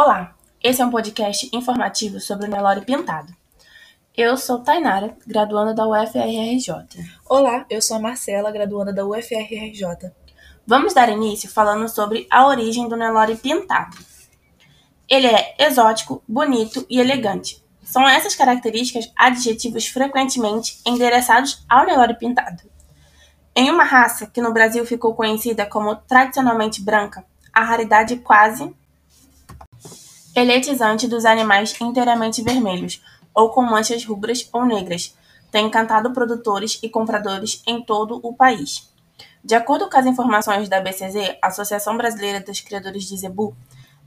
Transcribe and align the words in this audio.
Olá, 0.00 0.32
esse 0.62 0.80
é 0.80 0.86
um 0.86 0.92
podcast 0.92 1.50
informativo 1.52 2.20
sobre 2.20 2.46
o 2.46 2.48
Nelore 2.48 2.84
Pintado. 2.84 3.34
Eu 4.16 4.36
sou 4.36 4.60
Tainara, 4.60 5.16
graduanda 5.26 5.74
da 5.74 5.88
UFRRJ. 5.88 6.72
Olá, 7.28 7.66
eu 7.68 7.82
sou 7.82 7.96
a 7.96 8.00
Marcela, 8.00 8.52
graduanda 8.52 8.92
da 8.92 9.04
UFRRJ. 9.04 10.12
Vamos 10.64 10.94
dar 10.94 11.08
início 11.08 11.50
falando 11.50 11.88
sobre 11.88 12.28
a 12.30 12.46
origem 12.46 12.88
do 12.88 12.96
Nelore 12.96 13.34
Pintado. 13.34 13.96
Ele 15.08 15.26
é 15.26 15.56
exótico, 15.58 16.22
bonito 16.28 16.86
e 16.88 17.00
elegante. 17.00 17.60
São 17.82 18.08
essas 18.08 18.36
características 18.36 19.10
adjetivos 19.16 19.88
frequentemente 19.88 20.78
endereçados 20.86 21.66
ao 21.68 21.84
Nelore 21.84 22.16
Pintado. 22.16 22.62
Em 23.52 23.68
uma 23.68 23.82
raça 23.82 24.28
que 24.28 24.40
no 24.40 24.52
Brasil 24.52 24.86
ficou 24.86 25.16
conhecida 25.16 25.66
como 25.66 25.96
tradicionalmente 25.96 26.80
branca, 26.80 27.24
a 27.52 27.64
raridade 27.64 28.14
quase 28.18 28.72
eletizante 30.38 31.08
dos 31.08 31.24
animais 31.24 31.74
inteiramente 31.80 32.42
vermelhos 32.42 33.02
ou 33.34 33.50
com 33.50 33.62
manchas 33.62 34.04
rubras 34.04 34.48
ou 34.52 34.64
negras 34.64 35.16
tem 35.50 35.66
encantado 35.66 36.12
produtores 36.12 36.78
e 36.82 36.88
compradores 36.88 37.62
em 37.66 37.82
todo 37.82 38.20
o 38.22 38.34
país. 38.34 38.92
De 39.42 39.54
acordo 39.54 39.88
com 39.88 39.96
as 39.96 40.06
informações 40.06 40.68
da 40.68 40.80
BCZ, 40.80 41.36
Associação 41.40 41.96
Brasileira 41.96 42.40
dos 42.40 42.60
Criadores 42.60 43.04
de 43.04 43.16
Zebu, 43.16 43.56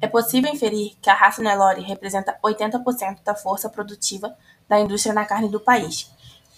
é 0.00 0.06
possível 0.06 0.52
inferir 0.52 0.96
que 1.00 1.10
a 1.10 1.14
raça 1.14 1.42
Nelore 1.42 1.82
representa 1.82 2.38
80% 2.44 3.22
da 3.24 3.34
força 3.34 3.68
produtiva 3.68 4.36
da 4.68 4.78
indústria 4.78 5.14
na 5.14 5.24
carne 5.24 5.48
do 5.48 5.60
país. 5.60 6.10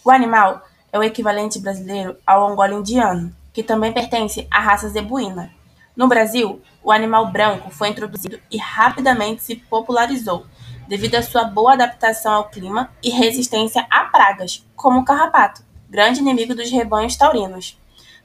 O 0.05 0.11
animal 0.11 0.63
é 0.93 0.99
o 0.99 1.03
equivalente 1.03 1.59
brasileiro 1.59 2.17
ao 2.27 2.49
angolo 2.49 2.79
indiano, 2.79 3.35
que 3.53 3.63
também 3.63 3.93
pertence 3.93 4.47
à 4.51 4.61
raça 4.61 4.89
zebuína. 4.89 5.60
No 6.01 6.09
Brasil, 6.09 6.63
o 6.83 6.91
animal 6.91 7.31
branco 7.31 7.69
foi 7.69 7.89
introduzido 7.89 8.41
e 8.51 8.57
rapidamente 8.57 9.43
se 9.43 9.57
popularizou, 9.57 10.47
devido 10.89 11.17
à 11.17 11.23
sua 11.23 11.45
boa 11.45 11.75
adaptação 11.75 12.33
ao 12.33 12.49
clima 12.49 12.91
e 13.03 13.11
resistência 13.11 13.87
a 13.91 14.07
pragas, 14.07 14.67
como 14.75 15.01
o 15.01 15.05
carrapato, 15.05 15.63
grande 15.91 16.21
inimigo 16.21 16.55
dos 16.55 16.71
rebanhos 16.71 17.17
taurinos. 17.17 17.79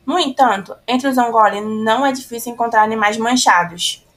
No 0.05 0.17
entanto, 0.17 0.73
entre 0.87 1.09
os 1.09 1.17
angoli 1.17 1.59
não 1.59 2.05
é 2.05 2.13
difícil 2.13 2.53
encontrar 2.53 2.81
animais 2.81 3.17
manchados 3.17 4.07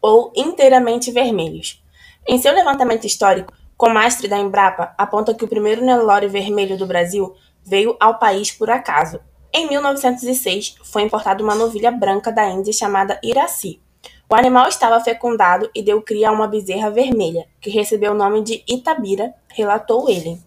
ou 0.00 0.32
inteiramente 0.36 1.10
vermelhos. 1.10 1.82
Em 2.28 2.38
seu 2.38 2.54
levantamento 2.54 3.08
histórico, 3.08 3.52
Comastre 3.76 4.28
da 4.28 4.38
Embrapa 4.38 4.94
aponta 4.96 5.34
que 5.34 5.44
o 5.44 5.48
primeiro 5.48 5.84
Nelore 5.84 6.28
vermelho 6.28 6.78
do 6.78 6.86
Brasil 6.86 7.34
veio 7.66 7.96
ao 7.98 8.20
país 8.20 8.52
por 8.52 8.70
acaso. 8.70 9.18
Em 9.52 9.68
1906, 9.68 10.76
foi 10.84 11.02
importada 11.02 11.42
uma 11.42 11.56
novilha 11.56 11.90
branca 11.90 12.30
da 12.30 12.48
Índia 12.48 12.72
chamada 12.72 13.18
Iraci. 13.20 13.80
O 14.28 14.36
animal 14.36 14.68
estava 14.68 15.00
fecundado 15.00 15.68
e 15.74 15.82
deu 15.82 16.00
cria 16.00 16.28
a 16.28 16.32
uma 16.32 16.46
bezerra 16.46 16.88
vermelha, 16.88 17.48
que 17.60 17.68
recebeu 17.68 18.12
o 18.12 18.16
nome 18.16 18.44
de 18.44 18.62
Itabira, 18.68 19.34
relatou 19.48 20.08
ele. 20.08 20.38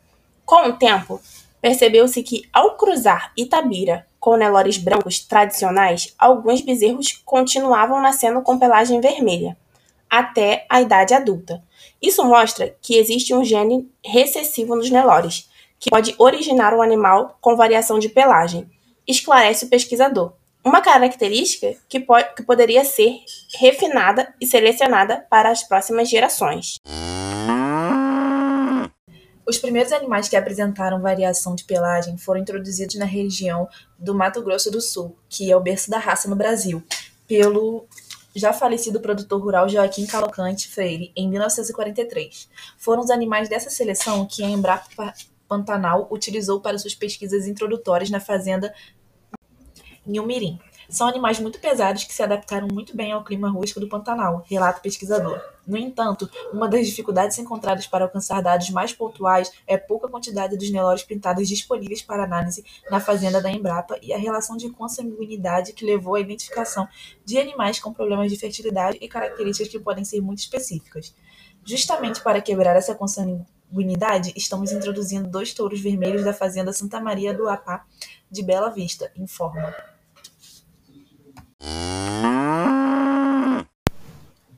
Com 0.45 0.69
o 0.69 0.77
tempo, 0.77 1.19
percebeu-se 1.61 2.23
que, 2.23 2.43
ao 2.53 2.77
cruzar 2.77 3.33
Itabira 3.35 4.07
com 4.21 4.37
Nelores 4.37 4.77
brancos 4.77 5.19
tradicionais, 5.19 6.15
alguns 6.17 6.61
bezerros 6.61 7.21
continuavam 7.25 8.01
nascendo 8.01 8.41
com 8.41 8.57
pelagem 8.57 9.01
vermelha, 9.01 9.57
até 10.09 10.65
a 10.69 10.81
idade 10.81 11.13
adulta. 11.13 11.61
Isso 12.01 12.23
mostra 12.23 12.73
que 12.81 12.95
existe 12.95 13.33
um 13.33 13.43
gene 13.43 13.91
recessivo 14.01 14.77
nos 14.77 14.89
Nelores, 14.89 15.49
que 15.77 15.89
pode 15.89 16.15
originar 16.17 16.73
um 16.73 16.81
animal 16.81 17.37
com 17.41 17.57
variação 17.57 17.99
de 17.99 18.07
pelagem, 18.07 18.65
esclarece 19.07 19.65
o 19.65 19.69
pesquisador. 19.69 20.33
Uma 20.63 20.81
característica 20.81 21.75
que, 21.89 21.99
po 21.99 22.15
que 22.35 22.43
poderia 22.43 22.85
ser 22.85 23.19
refinada 23.59 24.33
e 24.39 24.47
selecionada 24.47 25.25
para 25.29 25.49
as 25.49 25.63
próximas 25.63 26.09
gerações. 26.09 26.77
Os 29.45 29.57
primeiros 29.57 29.91
animais 29.91 30.29
que 30.29 30.37
apresentaram 30.37 31.01
variação 31.01 31.53
de 31.53 31.65
pelagem 31.65 32.17
foram 32.17 32.39
introduzidos 32.39 32.95
na 32.95 33.05
região 33.05 33.67
do 33.99 34.15
Mato 34.15 34.41
Grosso 34.41 34.71
do 34.71 34.79
Sul, 34.79 35.17
que 35.27 35.51
é 35.51 35.55
o 35.55 35.59
berço 35.59 35.89
da 35.89 35.99
raça 35.99 36.29
no 36.29 36.35
Brasil, 36.35 36.81
pelo 37.27 37.85
já 38.35 38.51
falecido 38.51 38.99
produtor 38.99 39.41
rural 39.41 39.69
Joaquim 39.69 40.05
Calocante 40.05 40.67
Freire, 40.69 41.11
em 41.15 41.29
1943. 41.29 42.49
Foram 42.77 43.03
os 43.03 43.11
animais 43.11 43.49
dessa 43.49 43.69
seleção 43.69 44.25
que 44.25 44.43
a 44.43 44.49
Embrapa 44.49 45.13
Pantanal 45.53 46.07
utilizou 46.09 46.59
para 46.59 46.79
suas 46.79 46.95
pesquisas 46.95 47.47
introdutórias 47.47 48.09
na 48.09 48.19
fazenda 48.19 48.73
Nhumirim. 50.05 50.59
São 50.89 51.07
animais 51.07 51.39
muito 51.39 51.59
pesados 51.59 52.03
que 52.03 52.13
se 52.13 52.21
adaptaram 52.21 52.67
muito 52.71 52.95
bem 52.95 53.11
ao 53.11 53.23
clima 53.23 53.49
rústico 53.49 53.79
do 53.79 53.87
Pantanal, 53.87 54.43
relata 54.47 54.79
o 54.79 54.81
pesquisador. 54.81 55.39
No 55.65 55.77
entanto, 55.77 56.29
uma 56.51 56.67
das 56.67 56.85
dificuldades 56.87 57.37
encontradas 57.37 57.87
para 57.87 58.03
alcançar 58.03 58.41
dados 58.41 58.69
mais 58.69 58.91
pontuais 58.91 59.51
é 59.65 59.77
pouca 59.77 60.09
quantidade 60.09 60.57
dos 60.57 60.69
nelores 60.69 61.03
pintados 61.03 61.47
disponíveis 61.47 62.01
para 62.01 62.23
análise 62.23 62.65
na 62.91 62.99
fazenda 62.99 63.41
da 63.41 63.49
Embrapa 63.49 63.97
e 64.01 64.11
a 64.11 64.17
relação 64.17 64.57
de 64.57 64.69
consanguinidade 64.71 65.73
que 65.73 65.85
levou 65.85 66.15
à 66.15 66.19
identificação 66.19 66.87
de 67.23 67.37
animais 67.37 67.79
com 67.79 67.93
problemas 67.93 68.29
de 68.31 68.37
fertilidade 68.37 68.97
e 68.99 69.07
características 69.07 69.71
que 69.71 69.79
podem 69.79 70.03
ser 70.03 70.19
muito 70.19 70.39
específicas. 70.39 71.15
Justamente 71.63 72.21
para 72.21 72.41
quebrar 72.41 72.75
essa 72.75 72.93
consanguinidade, 72.93 73.53
estamos 74.35 74.71
introduzindo 74.71 75.29
dois 75.29 75.53
touros 75.53 75.81
vermelhos 75.81 76.23
da 76.23 76.33
fazenda 76.33 76.71
Santa 76.71 76.99
Maria 76.99 77.33
do 77.33 77.49
Apá 77.49 77.85
de 78.29 78.43
Bela 78.43 78.69
Vista, 78.69 79.11
informa. 79.17 79.73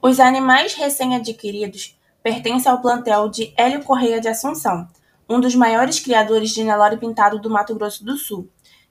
Os 0.01 0.19
animais 0.19 0.73
recém-adquiridos 0.73 1.97
pertencem 2.21 2.71
ao 2.71 2.81
plantel 2.81 3.29
de 3.29 3.53
Hélio 3.55 3.83
Correia 3.83 4.19
de 4.19 4.27
Assunção, 4.27 4.87
um 5.29 5.39
dos 5.39 5.55
maiores 5.55 5.99
criadores 5.99 6.51
de 6.51 6.63
Nelore 6.63 6.97
pintado 6.97 7.39
do 7.39 7.49
Mato 7.49 7.73
Grosso 7.75 8.03
do 8.03 8.17
Sul, 8.17 8.49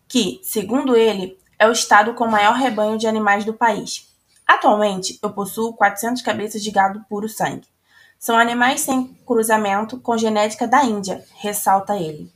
que, 0.08 0.41
segundo 0.42 0.96
ele, 0.96 1.38
é 1.58 1.68
o 1.68 1.72
estado 1.72 2.14
com 2.14 2.24
o 2.24 2.30
maior 2.30 2.54
rebanho 2.54 2.98
de 2.98 3.06
animais 3.06 3.44
do 3.44 3.54
país. 3.54 4.08
Atualmente, 4.46 5.18
eu 5.22 5.30
possuo 5.32 5.72
400 5.74 6.22
cabeças 6.22 6.62
de 6.62 6.70
gado 6.70 7.04
puro 7.08 7.28
sangue. 7.28 7.66
São 8.24 8.38
animais 8.38 8.80
sem 8.80 9.08
cruzamento 9.26 10.00
com 10.00 10.16
genética 10.16 10.66
da 10.66 10.82
Índia, 10.82 11.22
ressalta 11.34 11.94
ele. 11.98 12.32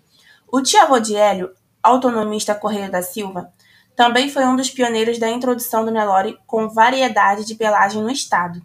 O 0.46 0.60
tio-avô 0.60 0.98
de 1.00 1.16
Hélio, 1.16 1.54
autonomista 1.82 2.54
Correia 2.54 2.90
da 2.90 3.00
Silva, 3.00 3.50
também 3.96 4.28
foi 4.28 4.44
um 4.44 4.54
dos 4.54 4.68
pioneiros 4.68 5.18
da 5.18 5.30
introdução 5.30 5.86
do 5.86 5.90
Nelore 5.90 6.38
com 6.46 6.68
variedade 6.68 7.46
de 7.46 7.54
pelagem 7.54 8.02
no 8.02 8.10
estado. 8.10 8.60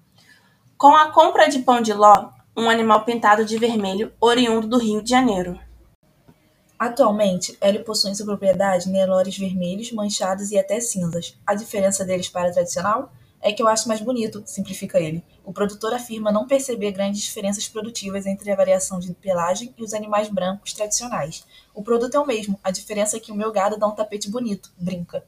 Com 0.77 0.93
a 0.93 1.13
compra 1.13 1.47
de 1.47 1.59
pão 1.59 1.79
de 1.79 1.93
ló, 1.93 2.27
um 2.57 2.69
animal 2.69 3.05
pintado 3.05 3.45
de 3.45 3.57
vermelho 3.57 4.11
oriundo 4.19 4.67
do 4.67 4.77
Rio 4.77 5.01
de 5.01 5.09
Janeiro. 5.09 5.57
Atualmente, 6.77 7.57
Hélio 7.61 7.85
possui 7.85 8.11
em 8.11 8.15
sua 8.15 8.25
propriedade 8.25 8.89
Nelores 8.89 9.37
vermelhos, 9.37 9.93
manchados 9.93 10.51
e 10.51 10.59
até 10.59 10.81
cinzas. 10.81 11.39
A 11.47 11.55
diferença 11.55 12.03
deles 12.03 12.27
para 12.27 12.49
o 12.49 12.53
tradicional 12.53 13.13
é 13.43 13.51
que 13.51 13.61
eu 13.61 13.67
acho 13.67 13.87
mais 13.89 13.99
bonito, 13.99 14.41
simplifica 14.45 14.99
ele. 14.99 15.23
O 15.43 15.51
produtor 15.51 15.93
afirma 15.93 16.31
não 16.31 16.47
perceber 16.47 16.93
grandes 16.93 17.21
diferenças 17.21 17.67
produtivas 17.67 18.25
entre 18.25 18.49
a 18.49 18.55
variação 18.55 18.99
de 18.99 19.13
pelagem 19.13 19.73
e 19.77 19.83
os 19.83 19.93
animais 19.93 20.29
brancos 20.29 20.71
tradicionais. 20.71 21.45
O 21.75 21.83
produto 21.83 22.15
é 22.15 22.19
o 22.19 22.25
mesmo, 22.25 22.57
a 22.63 22.71
diferença 22.71 23.17
é 23.17 23.19
que 23.19 23.31
o 23.31 23.35
meu 23.35 23.51
gado 23.51 23.77
dá 23.77 23.85
um 23.85 23.91
tapete 23.91 24.29
bonito, 24.31 24.71
brinca. 24.77 25.25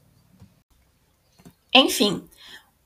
Enfim, 1.74 2.26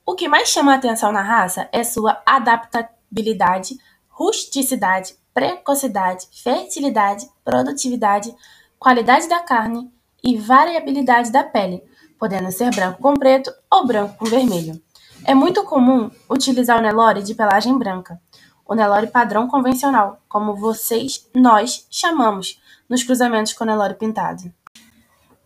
o 0.05 0.15
que 0.15 0.27
mais 0.27 0.49
chama 0.49 0.73
a 0.73 0.75
atenção 0.75 1.13
na 1.13 1.21
raça 1.21 1.69
é 1.71 1.81
sua 1.81 2.21
adaptabilidade, 2.25 3.77
rusticidade, 4.09 5.15
precocidade, 5.33 6.27
fertilidade, 6.43 7.25
produtividade, 7.45 8.35
qualidade 8.77 9.29
da 9.29 9.39
carne 9.39 9.89
e 10.21 10.37
variabilidade 10.37 11.31
da 11.31 11.43
pele, 11.43 11.81
podendo 12.19 12.51
ser 12.51 12.69
branco 12.75 13.01
com 13.01 13.13
preto 13.13 13.49
ou 13.71 13.87
branco 13.87 14.17
com 14.17 14.25
vermelho. 14.25 14.81
É 15.23 15.35
muito 15.35 15.63
comum 15.63 16.09
utilizar 16.27 16.79
o 16.79 16.81
Nelore 16.81 17.21
de 17.21 17.35
pelagem 17.35 17.77
branca, 17.77 18.19
o 18.65 18.73
Nelore 18.73 19.07
padrão 19.07 19.47
convencional, 19.47 20.19
como 20.27 20.55
vocês, 20.55 21.29
nós, 21.35 21.85
chamamos, 21.91 22.59
nos 22.89 23.03
cruzamentos 23.03 23.53
com 23.53 23.63
Nelore 23.63 23.93
pintado. 23.93 24.51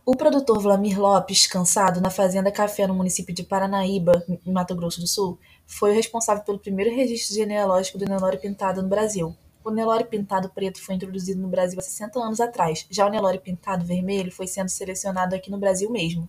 O 0.04 0.16
produtor 0.16 0.60
Vlamir 0.60 0.98
Lopes, 0.98 1.46
cansado, 1.46 2.00
na 2.00 2.08
Fazenda 2.08 2.50
Café, 2.50 2.86
no 2.86 2.94
município 2.94 3.34
de 3.34 3.42
Paranaíba, 3.42 4.24
em 4.46 4.52
Mato 4.52 4.74
Grosso 4.74 5.00
do 5.00 5.06
Sul, 5.06 5.38
foi 5.66 5.90
o 5.90 5.94
responsável 5.94 6.42
pelo 6.42 6.58
primeiro 6.58 6.94
registro 6.94 7.34
genealógico 7.34 7.98
do 7.98 8.06
Nelore 8.06 8.38
pintado 8.38 8.82
no 8.82 8.88
Brasil. 8.88 9.36
O 9.62 9.70
Nelore 9.70 10.04
pintado 10.04 10.48
preto 10.48 10.80
foi 10.80 10.94
introduzido 10.94 11.40
no 11.40 11.48
Brasil 11.48 11.78
há 11.78 11.82
60 11.82 12.18
anos 12.18 12.40
atrás, 12.40 12.86
já 12.88 13.06
o 13.06 13.10
Nelore 13.10 13.40
pintado 13.40 13.84
vermelho 13.84 14.32
foi 14.32 14.46
sendo 14.46 14.70
selecionado 14.70 15.34
aqui 15.34 15.50
no 15.50 15.58
Brasil 15.58 15.90
mesmo. 15.90 16.28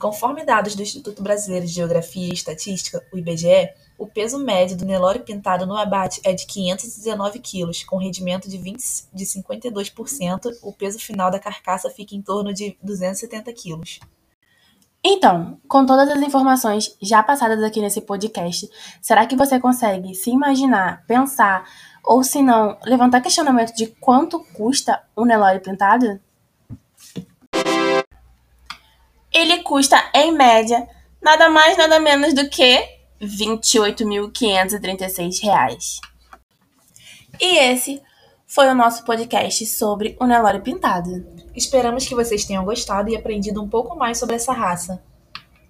Conforme 0.00 0.46
dados 0.46 0.74
do 0.74 0.80
Instituto 0.80 1.22
Brasileiro 1.22 1.66
de 1.66 1.72
Geografia 1.74 2.30
e 2.30 2.32
Estatística, 2.32 3.06
o 3.12 3.18
IBGE, 3.18 3.68
o 3.98 4.06
peso 4.06 4.38
médio 4.38 4.74
do 4.74 4.86
Nelore 4.86 5.18
pintado 5.18 5.66
no 5.66 5.76
abate 5.76 6.22
é 6.24 6.32
de 6.32 6.46
519 6.46 7.38
kg, 7.38 7.84
com 7.84 7.98
rendimento 7.98 8.48
de, 8.48 8.56
20, 8.56 8.82
de 9.12 9.24
52%, 9.26 10.56
o 10.62 10.72
peso 10.72 10.98
final 10.98 11.30
da 11.30 11.38
carcaça 11.38 11.90
fica 11.90 12.14
em 12.14 12.22
torno 12.22 12.50
de 12.54 12.78
270 12.82 13.52
kg. 13.52 14.00
Então, 15.04 15.60
com 15.68 15.84
todas 15.84 16.08
as 16.08 16.22
informações 16.22 16.96
já 17.02 17.22
passadas 17.22 17.62
aqui 17.62 17.82
nesse 17.82 18.00
podcast, 18.00 18.70
será 19.02 19.26
que 19.26 19.36
você 19.36 19.60
consegue 19.60 20.14
se 20.14 20.30
imaginar, 20.30 21.04
pensar 21.06 21.68
ou, 22.02 22.24
se 22.24 22.40
não, 22.40 22.78
levantar 22.86 23.20
questionamento 23.20 23.74
de 23.74 23.88
quanto 23.88 24.40
custa 24.54 25.02
um 25.14 25.26
Nelore 25.26 25.60
pintado? 25.60 26.18
Ele 29.32 29.62
custa, 29.62 30.10
em 30.14 30.32
média, 30.32 30.88
nada 31.22 31.48
mais 31.48 31.76
nada 31.76 32.00
menos 32.00 32.34
do 32.34 32.48
que 32.48 32.76
R$ 33.20 33.20
28.536. 33.20 36.00
E 37.40 37.58
esse 37.58 38.02
foi 38.46 38.68
o 38.68 38.74
nosso 38.74 39.04
podcast 39.04 39.64
sobre 39.66 40.16
o 40.20 40.26
Nelore 40.26 40.60
pintado. 40.60 41.26
Esperamos 41.54 42.06
que 42.06 42.14
vocês 42.14 42.44
tenham 42.44 42.64
gostado 42.64 43.08
e 43.08 43.16
aprendido 43.16 43.62
um 43.62 43.68
pouco 43.68 43.96
mais 43.96 44.18
sobre 44.18 44.36
essa 44.36 44.52
raça. 44.52 45.02